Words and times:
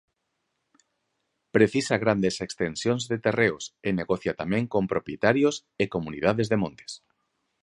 Precisa 1.55 1.95
grandes 2.03 2.35
extensións 2.47 3.03
de 3.11 3.17
terreos 3.25 3.65
e 3.87 3.89
negocia 3.99 4.33
tamén 4.41 4.63
con 4.73 4.83
propietarios 4.93 5.55
e 5.83 5.85
comunidades 5.95 6.47
de 6.51 6.57
montes. 6.63 6.91